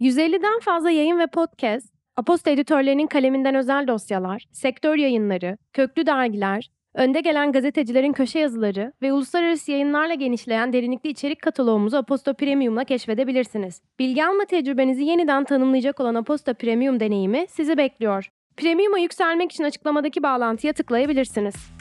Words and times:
150'den 0.00 0.60
fazla 0.60 0.90
yayın 0.90 1.18
ve 1.18 1.26
podcast, 1.26 1.94
Aposta 2.16 2.50
editörlerinin 2.50 3.06
kaleminden 3.06 3.54
özel 3.54 3.88
dosyalar, 3.88 4.44
sektör 4.52 4.96
yayınları, 4.96 5.58
köklü 5.72 6.06
dergiler, 6.06 6.70
önde 6.94 7.20
gelen 7.20 7.52
gazetecilerin 7.52 8.12
köşe 8.12 8.38
yazıları 8.38 8.92
ve 9.02 9.12
uluslararası 9.12 9.70
yayınlarla 9.70 10.14
genişleyen 10.14 10.72
derinlikli 10.72 11.10
içerik 11.10 11.42
kataloğumuzu 11.42 11.96
Aposta 11.96 12.32
Premium'la 12.32 12.84
keşfedebilirsiniz. 12.84 13.82
Bilgi 13.98 14.24
alma 14.24 14.44
tecrübenizi 14.44 15.04
yeniden 15.04 15.44
tanımlayacak 15.44 16.00
olan 16.00 16.14
Aposta 16.14 16.54
Premium 16.54 17.00
deneyimi 17.00 17.46
sizi 17.48 17.76
bekliyor. 17.76 18.28
Premium'a 18.56 18.98
yükselmek 18.98 19.52
için 19.52 19.64
açıklamadaki 19.64 20.22
bağlantıya 20.22 20.72
tıklayabilirsiniz. 20.72 21.79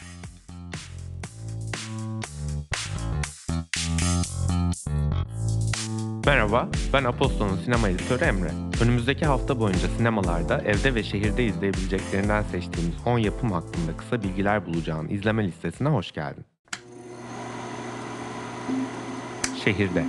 Merhaba, 6.30 6.70
ben 6.94 7.04
Apostol'un 7.04 7.56
sinema 7.56 7.90
editörü 7.90 8.24
Emre. 8.24 8.50
Önümüzdeki 8.84 9.26
hafta 9.26 9.60
boyunca 9.60 9.88
sinemalarda 9.88 10.62
evde 10.62 10.96
ve 10.96 11.04
şehirde 11.04 11.46
izleyebileceklerinden 11.46 12.42
seçtiğimiz 12.42 12.96
10 13.06 13.20
yapım 13.20 13.52
hakkında 13.52 13.98
kısa 13.98 14.24
bilgiler 14.24 14.66
bulacağın 14.66 15.10
izleme 15.10 15.48
listesine 15.48 15.90
hoş 15.90 16.12
geldin. 16.12 16.46
Şehirde 19.64 20.06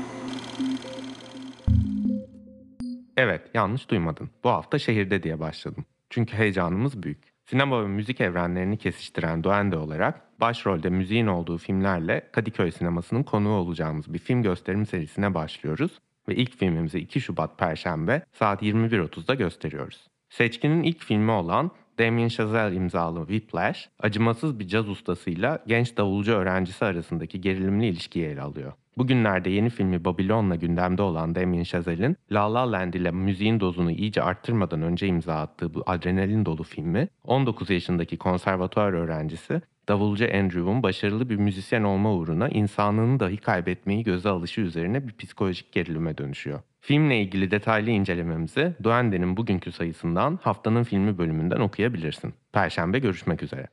Evet, 3.16 3.42
yanlış 3.54 3.90
duymadın. 3.90 4.30
Bu 4.44 4.50
hafta 4.50 4.78
şehirde 4.78 5.22
diye 5.22 5.40
başladım. 5.40 5.84
Çünkü 6.10 6.36
heyecanımız 6.36 7.02
büyük. 7.02 7.22
Sinema 7.46 7.82
ve 7.82 7.88
müzik 7.88 8.20
evrenlerini 8.20 8.78
kesiştiren 8.78 9.44
Duende 9.44 9.76
olarak 9.76 10.40
başrolde 10.40 10.90
müziğin 10.90 11.26
olduğu 11.26 11.58
filmlerle 11.58 12.28
Kadıköy 12.32 12.70
sinemasının 12.70 13.22
konuğu 13.22 13.54
olacağımız 13.54 14.14
bir 14.14 14.18
film 14.18 14.42
gösterim 14.42 14.86
serisine 14.86 15.34
başlıyoruz 15.34 16.00
ve 16.30 16.34
ilk 16.36 16.58
filmimizi 16.58 16.98
2 16.98 17.20
Şubat 17.20 17.58
Perşembe 17.58 18.22
saat 18.32 18.62
21.30'da 18.62 19.34
gösteriyoruz. 19.34 20.06
Seçkinin 20.30 20.82
ilk 20.82 21.04
filmi 21.04 21.30
olan 21.30 21.70
Damien 21.98 22.28
Chazelle 22.28 22.76
imzalı 22.76 23.18
Whiplash, 23.18 23.88
acımasız 23.98 24.58
bir 24.58 24.68
caz 24.68 24.88
ustasıyla 24.88 25.58
genç 25.66 25.96
davulcu 25.96 26.32
öğrencisi 26.32 26.84
arasındaki 26.84 27.40
gerilimli 27.40 27.86
ilişkiyi 27.86 28.26
ele 28.26 28.40
alıyor. 28.40 28.72
Bugünlerde 28.98 29.50
yeni 29.50 29.70
filmi 29.70 30.04
Babylon'la 30.04 30.56
gündemde 30.56 31.02
olan 31.02 31.34
Damien 31.34 31.62
Chazelle'in 31.62 32.16
La 32.32 32.54
La 32.54 32.72
Land 32.72 32.94
ile 32.94 33.10
müziğin 33.10 33.60
dozunu 33.60 33.90
iyice 33.90 34.22
arttırmadan 34.22 34.82
önce 34.82 35.06
imza 35.06 35.34
attığı 35.34 35.74
bu 35.74 35.82
adrenalin 35.86 36.46
dolu 36.46 36.62
filmi 36.62 37.08
19 37.24 37.70
yaşındaki 37.70 38.16
konservatuar 38.16 38.92
öğrencisi 38.92 39.62
davulcu 39.88 40.24
Andrew'un 40.24 40.82
başarılı 40.82 41.30
bir 41.30 41.36
müzisyen 41.36 41.82
olma 41.82 42.14
uğruna 42.14 42.48
insanlığını 42.48 43.20
dahi 43.20 43.36
kaybetmeyi 43.36 44.04
göze 44.04 44.28
alışı 44.28 44.60
üzerine 44.60 45.08
bir 45.08 45.12
psikolojik 45.12 45.72
gerilime 45.72 46.18
dönüşüyor. 46.18 46.60
Filmle 46.80 47.20
ilgili 47.20 47.50
detaylı 47.50 47.90
incelememizi 47.90 48.74
Duende'nin 48.82 49.36
bugünkü 49.36 49.72
sayısından 49.72 50.38
haftanın 50.42 50.82
filmi 50.82 51.18
bölümünden 51.18 51.60
okuyabilirsin. 51.60 52.34
Perşembe 52.52 52.98
görüşmek 52.98 53.42
üzere. 53.42 53.66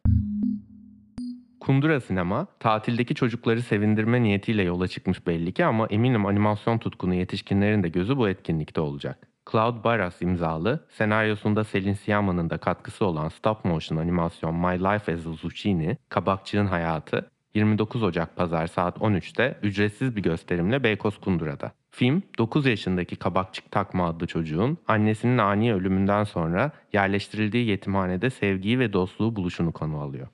Kundura 1.60 2.02
Sinema, 2.02 2.48
tatildeki 2.60 3.16
çocukları 3.16 3.62
sevindirme 3.62 4.24
niyetiyle 4.24 4.64
yola 4.64 4.88
çıkmış 4.88 5.28
belli 5.28 5.52
ki 5.52 5.66
ama 5.66 5.88
eminim 5.88 6.26
animasyon 6.26 6.78
tutkunu 6.78 7.14
yetişkinlerin 7.14 7.84
de 7.84 7.90
gözü 7.90 8.18
bu 8.18 8.30
etkinlikte 8.30 8.82
olacak. 8.82 9.27
Cloud 9.52 9.84
Barras 9.84 10.22
imzalı, 10.22 10.86
senaryosunda 10.90 11.64
Selin 11.64 11.94
Siama'nın 11.94 12.50
da 12.50 12.58
katkısı 12.58 13.06
olan 13.06 13.30
stop 13.30 13.66
motion 13.66 13.98
animasyon 13.98 14.56
My 14.56 14.80
Life 14.80 15.14
as 15.14 15.28
a 15.28 15.32
Zucchini, 15.32 15.98
Kabakçığın 16.10 16.66
Hayatı, 16.66 17.32
29 17.54 18.04
Ocak 18.04 18.36
Pazar 18.36 18.68
saat 18.68 18.98
13'te 18.98 19.60
ücretsiz 19.64 20.16
bir 20.16 20.24
gösterimle 20.24 20.84
Beykoz 20.84 21.18
Kundura'da. 21.22 21.72
Film, 21.92 22.24
9 22.38 22.66
yaşındaki 22.66 23.16
Kabakçık 23.16 23.72
Takma 23.72 24.08
adlı 24.08 24.28
çocuğun 24.28 24.78
annesinin 24.88 25.38
ani 25.38 25.74
ölümünden 25.74 26.24
sonra 26.24 26.72
yerleştirildiği 26.94 27.68
yetimhanede 27.68 28.30
sevgiyi 28.30 28.80
ve 28.80 28.94
dostluğu 28.94 29.36
buluşunu 29.36 29.72
konu 29.72 30.00
alıyor. 30.00 30.28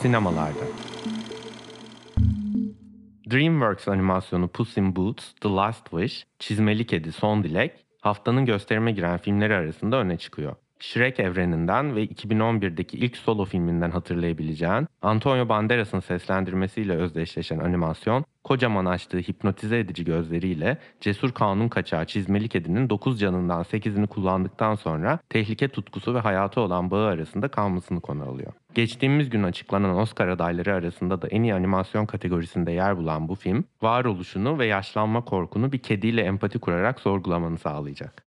Sinemalarda 0.00 0.64
DreamWorks 3.30 3.88
animasyonu 3.88 4.48
Puss 4.48 4.76
in 4.76 4.96
Boots, 4.96 5.32
The 5.40 5.48
Last 5.48 5.90
Wish, 5.90 6.26
Çizmeli 6.38 6.86
Kedi, 6.86 7.12
Son 7.12 7.44
Dilek, 7.44 7.72
haftanın 8.00 8.46
gösterime 8.46 8.92
giren 8.92 9.18
filmleri 9.18 9.54
arasında 9.54 9.96
öne 9.96 10.16
çıkıyor. 10.16 10.56
Shrek 10.78 11.20
evreninden 11.20 11.96
ve 11.96 12.04
2011'deki 12.04 12.96
ilk 12.98 13.16
solo 13.16 13.44
filminden 13.44 13.90
hatırlayabileceğin 13.90 14.86
Antonio 15.02 15.48
Banderas'ın 15.48 16.00
seslendirmesiyle 16.00 16.92
özdeşleşen 16.96 17.58
animasyon, 17.58 18.24
kocaman 18.46 18.84
açtığı 18.84 19.18
hipnotize 19.18 19.78
edici 19.78 20.04
gözleriyle 20.04 20.78
cesur 21.00 21.32
kanun 21.32 21.68
kaçağı 21.68 22.06
çizmeli 22.06 22.48
kedinin 22.48 22.90
9 22.90 23.20
canından 23.20 23.62
8'ini 23.62 24.06
kullandıktan 24.06 24.74
sonra 24.74 25.18
tehlike 25.28 25.68
tutkusu 25.68 26.14
ve 26.14 26.18
hayatı 26.18 26.60
olan 26.60 26.90
bağı 26.90 27.06
arasında 27.06 27.48
kalmasını 27.48 28.00
konu 28.00 28.22
alıyor. 28.22 28.52
Geçtiğimiz 28.74 29.30
gün 29.30 29.42
açıklanan 29.42 29.96
Oscar 29.96 30.28
adayları 30.28 30.74
arasında 30.74 31.22
da 31.22 31.28
en 31.28 31.42
iyi 31.42 31.54
animasyon 31.54 32.06
kategorisinde 32.06 32.72
yer 32.72 32.96
bulan 32.96 33.28
bu 33.28 33.34
film, 33.34 33.64
varoluşunu 33.82 34.58
ve 34.58 34.66
yaşlanma 34.66 35.24
korkunu 35.24 35.72
bir 35.72 35.78
kediyle 35.78 36.22
empati 36.22 36.58
kurarak 36.58 37.00
sorgulamanı 37.00 37.58
sağlayacak. 37.58 38.25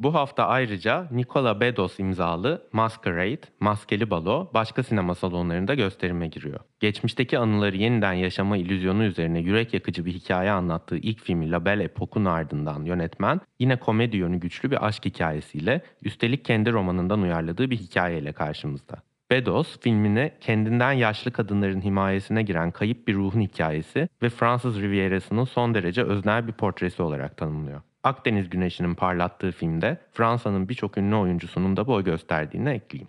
Bu 0.00 0.14
hafta 0.14 0.46
ayrıca 0.46 1.06
Nicola 1.10 1.60
Bedos 1.60 1.98
imzalı 2.00 2.68
Masquerade, 2.72 3.40
Maskeli 3.60 4.10
Balo 4.10 4.50
başka 4.54 4.82
sinema 4.82 5.14
salonlarında 5.14 5.74
gösterime 5.74 6.28
giriyor. 6.28 6.60
Geçmişteki 6.80 7.38
anıları 7.38 7.76
yeniden 7.76 8.12
yaşama 8.12 8.56
illüzyonu 8.56 9.04
üzerine 9.04 9.40
yürek 9.40 9.74
yakıcı 9.74 10.04
bir 10.04 10.12
hikaye 10.12 10.50
anlattığı 10.50 10.96
ilk 10.96 11.20
filmi 11.20 11.50
La 11.50 11.64
Belle 11.64 11.84
Époque'un 11.84 12.24
ardından 12.24 12.84
yönetmen 12.84 13.40
yine 13.58 13.76
komedi 13.76 14.16
yönü 14.16 14.36
güçlü 14.36 14.70
bir 14.70 14.86
aşk 14.86 15.04
hikayesiyle 15.04 15.82
üstelik 16.02 16.44
kendi 16.44 16.72
romanından 16.72 17.22
uyarladığı 17.22 17.70
bir 17.70 17.78
hikayeyle 17.78 18.32
karşımızda. 18.32 18.96
Bedos 19.30 19.80
filmini 19.80 20.32
kendinden 20.40 20.92
yaşlı 20.92 21.30
kadınların 21.32 21.80
himayesine 21.80 22.42
giren 22.42 22.70
kayıp 22.70 23.08
bir 23.08 23.14
ruhun 23.14 23.40
hikayesi 23.40 24.08
ve 24.22 24.28
Fransız 24.28 24.80
Riviera'sının 24.80 25.44
son 25.44 25.74
derece 25.74 26.02
öznel 26.02 26.46
bir 26.46 26.52
portresi 26.52 27.02
olarak 27.02 27.36
tanımlıyor. 27.36 27.80
Akdeniz 28.04 28.50
Güneşi'nin 28.50 28.94
parlattığı 28.94 29.52
filmde 29.52 29.98
Fransa'nın 30.12 30.68
birçok 30.68 30.98
ünlü 30.98 31.14
oyuncusunun 31.14 31.76
da 31.76 31.86
boy 31.86 32.04
gösterdiğini 32.04 32.68
ekleyeyim. 32.68 33.08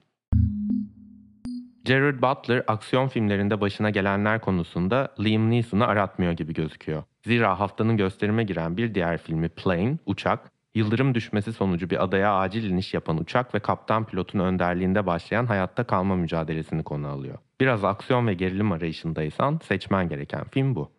Gerard 1.85 2.22
Butler 2.22 2.63
aksiyon 2.68 3.07
filmlerinde 3.07 3.62
başına 3.62 3.90
gelenler 3.90 4.41
konusunda 4.41 5.13
Liam 5.19 5.50
Neeson'ı 5.50 5.88
aratmıyor 5.88 6.31
gibi 6.31 6.53
gözüküyor. 6.53 7.03
Zira 7.25 7.59
haftanın 7.59 7.97
gösterime 7.97 8.44
giren 8.44 8.78
bir 8.78 8.96
diğer 8.96 9.18
filmi 9.18 9.50
Plane, 9.50 9.97
Uçak, 10.06 10.52
yıldırım 10.75 11.16
düşmesi 11.16 11.53
sonucu 11.53 11.90
bir 11.90 12.03
adaya 12.03 12.35
acil 12.35 12.69
iniş 12.69 12.94
yapan 12.94 13.18
uçak 13.18 13.56
ve 13.56 13.59
kaptan 13.59 14.06
pilotun 14.06 14.40
önderliğinde 14.40 15.06
başlayan 15.06 15.46
hayatta 15.46 15.84
kalma 15.84 16.16
mücadelesini 16.16 16.84
konu 16.84 17.08
alıyor. 17.08 17.38
Biraz 17.59 17.84
aksiyon 17.84 18.28
ve 18.28 18.34
gerilim 18.34 18.72
arayışındaysan 18.72 19.59
seçmen 19.63 20.09
gereken 20.09 20.44
film 20.44 20.75
bu. 20.75 20.91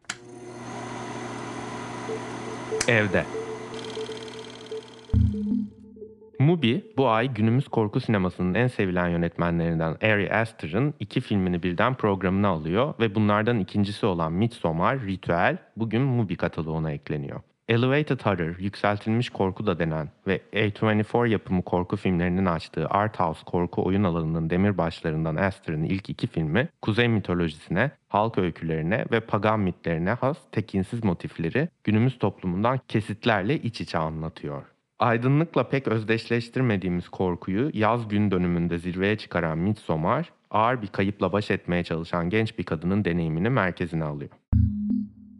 Evde 2.88 3.24
Mubi 6.42 6.84
bu 6.96 7.08
ay 7.08 7.34
günümüz 7.34 7.68
korku 7.68 8.00
sinemasının 8.00 8.54
en 8.54 8.66
sevilen 8.66 9.08
yönetmenlerinden 9.08 9.96
Ari 10.02 10.34
Aster'ın 10.34 10.94
iki 11.00 11.20
filmini 11.20 11.62
birden 11.62 11.94
programına 11.94 12.48
alıyor 12.48 12.94
ve 13.00 13.14
bunlardan 13.14 13.58
ikincisi 13.58 14.06
olan 14.06 14.32
Midsommar, 14.32 15.00
Ritüel 15.00 15.56
bugün 15.76 16.02
Mubi 16.02 16.36
kataloğuna 16.36 16.92
ekleniyor. 16.92 17.40
Elevated 17.68 18.20
Horror, 18.20 18.58
yükseltilmiş 18.58 19.30
korku 19.30 19.66
da 19.66 19.78
denen 19.78 20.08
ve 20.26 20.40
A24 20.52 21.28
yapımı 21.28 21.62
korku 21.62 21.96
filmlerinin 21.96 22.46
açtığı 22.46 22.86
art 22.88 23.20
house 23.20 23.44
korku 23.46 23.84
oyun 23.84 24.04
alanının 24.04 24.50
demirbaşlarından 24.50 25.36
Aster'ın 25.36 25.84
ilk 25.84 26.10
iki 26.10 26.26
filmi, 26.26 26.68
kuzey 26.82 27.08
mitolojisine, 27.08 27.90
halk 28.08 28.38
öykülerine 28.38 29.04
ve 29.12 29.20
pagan 29.20 29.60
mitlerine 29.60 30.10
has 30.10 30.38
tekinsiz 30.52 31.04
motifleri 31.04 31.68
günümüz 31.84 32.18
toplumundan 32.18 32.80
kesitlerle 32.88 33.56
iç 33.56 33.80
içe 33.80 33.98
anlatıyor. 33.98 34.71
Aydınlıkla 35.02 35.68
pek 35.68 35.88
özdeşleştirmediğimiz 35.88 37.08
korkuyu 37.08 37.70
yaz 37.74 38.08
gün 38.08 38.30
dönümünde 38.30 38.78
zirveye 38.78 39.18
çıkaran 39.18 39.58
Midsommar, 39.58 40.32
ağır 40.50 40.82
bir 40.82 40.86
kayıpla 40.86 41.32
baş 41.32 41.50
etmeye 41.50 41.84
çalışan 41.84 42.30
genç 42.30 42.58
bir 42.58 42.64
kadının 42.64 43.04
deneyimini 43.04 43.50
merkezine 43.50 44.04
alıyor. 44.04 44.30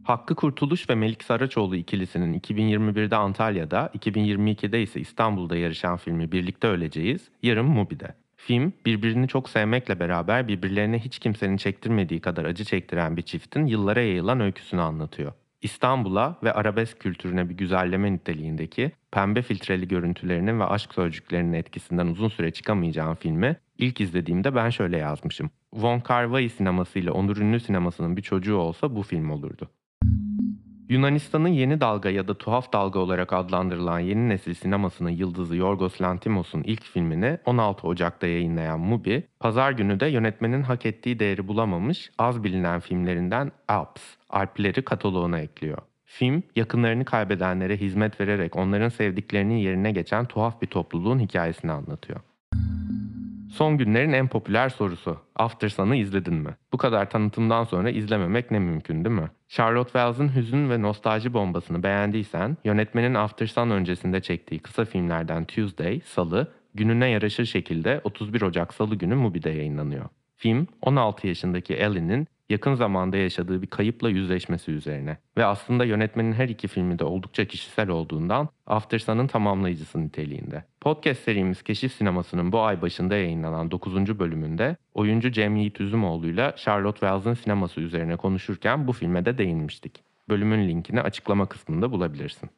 Hakkı 0.05 0.35
Kurtuluş 0.35 0.91
ve 0.91 0.94
Melik 0.94 1.25
Saraçoğlu 1.25 1.76
ikilisinin 1.76 2.41
2021'de 2.41 3.17
Antalya'da, 3.17 3.91
2022'de 3.99 4.82
ise 4.82 5.00
İstanbul'da 5.00 5.56
yarışan 5.56 5.97
filmi 5.97 6.32
Birlikte 6.32 6.69
Öleceğiz, 6.69 7.29
yarın 7.43 7.67
Mubi'de. 7.67 8.14
Film, 8.37 8.73
birbirini 8.87 9.29
çok 9.29 9.49
sevmekle 9.49 10.00
beraber 10.00 10.49
birbirlerine 10.49 10.99
hiç 10.99 11.19
kimsenin 11.19 11.56
çektirmediği 11.56 12.20
kadar 12.20 12.44
acı 12.44 12.64
çektiren 12.64 13.17
bir 13.17 13.23
çiftin 13.23 13.67
yıllara 13.67 14.00
yayılan 14.00 14.41
öyküsünü 14.41 14.81
anlatıyor. 14.81 15.32
İstanbul'a 15.62 16.38
ve 16.43 16.53
arabesk 16.53 17.00
kültürüne 17.00 17.49
bir 17.49 17.55
güzelleme 17.55 18.12
niteliğindeki 18.12 18.93
pembe 19.11 19.43
filtreli 19.43 19.88
görüntülerinin 19.88 20.61
ve 20.61 20.64
aşk 20.64 20.94
sözcüklerinin 20.94 21.53
etkisinden 21.53 22.06
uzun 22.06 22.29
süre 22.29 22.50
çıkamayacağım 22.50 23.14
filmi 23.14 23.56
ilk 23.79 24.00
izlediğimde 24.00 24.55
ben 24.55 24.70
şöyle 24.70 24.97
yazmışım. 24.97 25.50
Von 25.73 26.00
Kar 26.00 26.25
Wai 26.25 26.49
sineması 26.49 26.99
ile 26.99 27.11
Onur 27.11 27.37
Ünlü 27.37 27.61
sinemasının 27.61 28.17
bir 28.17 28.23
çocuğu 28.23 28.56
olsa 28.56 28.97
bu 28.97 29.03
film 29.03 29.31
olurdu. 29.31 29.70
Yunanistan'ın 30.92 31.48
yeni 31.48 31.80
dalga 31.80 32.10
ya 32.10 32.28
da 32.28 32.34
tuhaf 32.34 32.72
dalga 32.72 32.98
olarak 32.98 33.32
adlandırılan 33.32 33.98
yeni 33.98 34.28
nesil 34.28 34.54
sinemasının 34.54 35.10
yıldızı 35.10 35.56
Yorgos 35.56 36.00
Lanthimos'un 36.02 36.62
ilk 36.62 36.82
filmini 36.82 37.38
16 37.44 37.86
Ocak'ta 37.86 38.26
yayınlayan 38.26 38.80
Mubi, 38.80 39.26
pazar 39.40 39.72
günü 39.72 40.00
de 40.00 40.06
yönetmenin 40.06 40.62
hak 40.62 40.86
ettiği 40.86 41.18
değeri 41.18 41.48
bulamamış 41.48 42.10
az 42.18 42.44
bilinen 42.44 42.80
filmlerinden 42.80 43.52
Alps, 43.68 44.02
Alpleri 44.30 44.84
kataloğuna 44.84 45.40
ekliyor. 45.40 45.78
Film, 46.04 46.42
yakınlarını 46.56 47.04
kaybedenlere 47.04 47.76
hizmet 47.76 48.20
vererek 48.20 48.56
onların 48.56 48.88
sevdiklerinin 48.88 49.56
yerine 49.56 49.92
geçen 49.92 50.24
tuhaf 50.26 50.62
bir 50.62 50.66
topluluğun 50.66 51.18
hikayesini 51.18 51.72
anlatıyor. 51.72 52.20
Son 53.52 53.78
günlerin 53.78 54.12
en 54.12 54.28
popüler 54.28 54.69
sorusu. 54.69 55.19
After 55.37 55.69
Sun'ı 55.69 55.96
izledin 55.96 56.34
mi? 56.34 56.50
Bu 56.72 56.76
kadar 56.76 57.10
tanıtımdan 57.10 57.64
sonra 57.64 57.90
izlememek 57.90 58.50
ne 58.50 58.58
mümkün 58.58 59.04
değil 59.04 59.16
mi? 59.16 59.31
Charlotte 59.49 59.93
Wells'ın 59.93 60.37
hüzün 60.37 60.70
ve 60.70 60.82
nostalji 60.82 61.34
bombasını 61.34 61.82
beğendiysen, 61.82 62.56
yönetmenin 62.64 63.14
After 63.14 63.46
Sun 63.46 63.70
öncesinde 63.70 64.20
çektiği 64.20 64.58
kısa 64.58 64.84
filmlerden 64.84 65.44
Tuesday, 65.44 66.00
Salı, 66.04 66.52
gününe 66.75 67.08
yaraşır 67.08 67.44
şekilde 67.44 68.00
31 68.04 68.43
Ocak 68.43 68.75
Salı 68.75 68.94
günü 68.94 69.14
Mubi'de 69.14 69.50
yayınlanıyor. 69.50 70.04
Film, 70.42 70.66
16 70.82 71.26
yaşındaki 71.26 71.74
Ellie'nin 71.74 72.26
yakın 72.48 72.74
zamanda 72.74 73.16
yaşadığı 73.16 73.62
bir 73.62 73.66
kayıpla 73.66 74.10
yüzleşmesi 74.10 74.70
üzerine 74.70 75.16
ve 75.36 75.44
aslında 75.44 75.84
yönetmenin 75.84 76.32
her 76.32 76.48
iki 76.48 76.68
filmi 76.68 76.98
de 76.98 77.04
oldukça 77.04 77.44
kişisel 77.44 77.88
olduğundan 77.88 78.48
After 78.66 78.98
Sun'ın 78.98 79.26
tamamlayıcısı 79.26 80.00
niteliğinde. 80.00 80.64
Podcast 80.80 81.22
serimiz 81.22 81.62
Keşif 81.62 81.92
Sineması'nın 81.92 82.52
bu 82.52 82.60
ay 82.60 82.82
başında 82.82 83.16
yayınlanan 83.16 83.70
9. 83.70 84.18
bölümünde 84.18 84.76
oyuncu 84.94 85.32
Cem 85.32 85.56
Yiğit 85.56 85.80
Üzümoğlu'yla 85.80 86.56
Charlotte 86.56 87.00
Wells'ın 87.00 87.34
sineması 87.34 87.80
üzerine 87.80 88.16
konuşurken 88.16 88.86
bu 88.86 88.92
filme 88.92 89.24
de 89.24 89.38
değinmiştik. 89.38 90.02
Bölümün 90.28 90.68
linkini 90.68 91.00
açıklama 91.00 91.46
kısmında 91.46 91.92
bulabilirsin. 91.92 92.50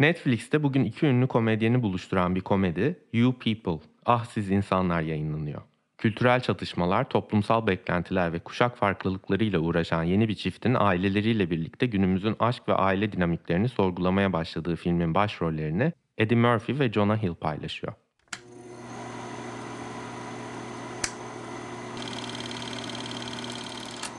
Netflix'te 0.00 0.62
bugün 0.62 0.84
iki 0.84 1.06
ünlü 1.06 1.26
komedyeni 1.26 1.82
buluşturan 1.82 2.34
bir 2.34 2.40
komedi 2.40 2.98
You 3.12 3.38
People, 3.38 3.86
Ah 4.06 4.24
Siz 4.24 4.50
İnsanlar 4.50 5.02
yayınlanıyor. 5.02 5.62
Kültürel 5.98 6.40
çatışmalar, 6.40 7.08
toplumsal 7.08 7.66
beklentiler 7.66 8.32
ve 8.32 8.38
kuşak 8.38 8.76
farklılıklarıyla 8.76 9.58
uğraşan 9.58 10.02
yeni 10.02 10.28
bir 10.28 10.34
çiftin 10.34 10.74
aileleriyle 10.74 11.50
birlikte 11.50 11.86
günümüzün 11.86 12.36
aşk 12.38 12.68
ve 12.68 12.74
aile 12.74 13.12
dinamiklerini 13.12 13.68
sorgulamaya 13.68 14.32
başladığı 14.32 14.76
filmin 14.76 15.14
başrollerini 15.14 15.92
Eddie 16.18 16.38
Murphy 16.38 16.78
ve 16.78 16.92
Jonah 16.92 17.22
Hill 17.22 17.34
paylaşıyor. 17.34 17.92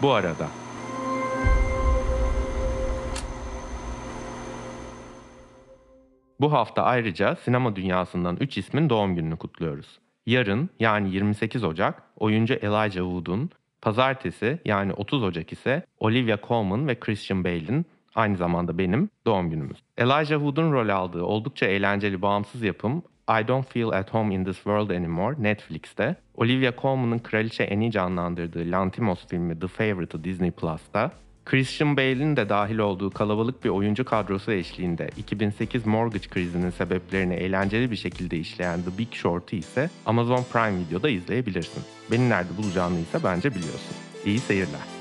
Bu 0.01 0.11
arada 0.11 0.49
Bu 6.39 6.53
hafta 6.53 6.83
ayrıca 6.83 7.35
sinema 7.35 7.75
dünyasından 7.75 8.37
3 8.39 8.57
ismin 8.57 8.89
doğum 8.89 9.15
gününü 9.15 9.37
kutluyoruz. 9.37 9.99
Yarın 10.25 10.69
yani 10.79 11.13
28 11.13 11.63
Ocak 11.63 12.03
oyuncu 12.17 12.53
Elijah 12.53 13.03
Wood'un, 13.03 13.49
pazartesi 13.81 14.59
yani 14.65 14.93
30 14.93 15.23
Ocak 15.23 15.51
ise 15.51 15.85
Olivia 15.99 16.37
Colman 16.47 16.87
ve 16.87 16.99
Christian 16.99 17.43
Bale'in 17.43 17.85
aynı 18.15 18.37
zamanda 18.37 18.77
benim 18.77 19.09
doğum 19.25 19.49
günümüz. 19.49 19.77
Elijah 19.97 20.37
Wood'un 20.37 20.71
rol 20.71 20.89
aldığı 20.89 21.23
oldukça 21.23 21.65
eğlenceli 21.65 22.21
bağımsız 22.21 22.63
yapım 22.63 23.03
I 23.29 23.47
Don't 23.47 23.73
Feel 23.73 23.89
At 23.89 24.13
Home 24.13 24.35
in 24.35 24.45
This 24.45 24.55
World 24.55 24.89
Anymore 24.89 25.35
Netflix'te, 25.39 26.15
Olivia 26.35 26.73
Colman'ın 26.81 27.19
Kraliçe 27.19 27.69
Annie 27.71 27.91
canlandırdığı 27.91 28.71
Lantimos 28.71 29.27
filmi 29.27 29.59
The 29.59 29.67
Favorite'ı 29.67 30.23
Disney 30.23 30.51
Plus'ta, 30.51 31.11
Christian 31.45 31.97
Bale'in 31.97 32.35
de 32.35 32.49
dahil 32.49 32.77
olduğu 32.77 33.09
kalabalık 33.09 33.63
bir 33.63 33.69
oyuncu 33.69 34.05
kadrosu 34.05 34.51
eşliğinde 34.51 35.09
2008 35.17 35.85
mortgage 35.85 36.27
krizinin 36.27 36.69
sebeplerini 36.69 37.33
eğlenceli 37.33 37.91
bir 37.91 37.95
şekilde 37.95 38.37
işleyen 38.37 38.81
The 38.81 38.97
Big 38.97 39.13
Short'ı 39.13 39.55
ise 39.55 39.89
Amazon 40.05 40.43
Prime 40.53 40.79
Video'da 40.79 41.09
izleyebilirsin. 41.09 41.83
Beni 42.11 42.29
nerede 42.29 42.57
bulacağını 42.57 42.99
ise 42.99 43.23
bence 43.23 43.49
biliyorsun. 43.49 43.95
İyi 44.25 44.39
seyirler. 44.39 44.94